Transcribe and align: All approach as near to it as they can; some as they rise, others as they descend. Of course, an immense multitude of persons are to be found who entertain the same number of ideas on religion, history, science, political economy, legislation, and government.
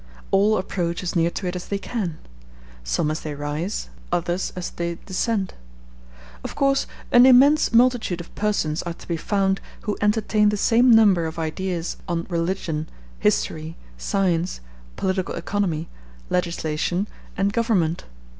All 0.31 0.57
approach 0.57 1.03
as 1.03 1.15
near 1.15 1.29
to 1.29 1.45
it 1.45 1.55
as 1.55 1.67
they 1.67 1.77
can; 1.77 2.17
some 2.83 3.11
as 3.11 3.19
they 3.21 3.35
rise, 3.35 3.89
others 4.11 4.51
as 4.55 4.71
they 4.71 4.95
descend. 5.05 5.53
Of 6.43 6.55
course, 6.55 6.87
an 7.11 7.27
immense 7.27 7.71
multitude 7.71 8.19
of 8.19 8.33
persons 8.33 8.81
are 8.81 8.95
to 8.95 9.07
be 9.07 9.15
found 9.15 9.61
who 9.81 9.95
entertain 10.01 10.49
the 10.49 10.57
same 10.57 10.89
number 10.89 11.27
of 11.27 11.37
ideas 11.37 11.97
on 12.07 12.25
religion, 12.31 12.89
history, 13.19 13.77
science, 13.95 14.59
political 14.95 15.35
economy, 15.35 15.87
legislation, 16.31 17.07
and 17.37 17.53
government. 17.53 18.05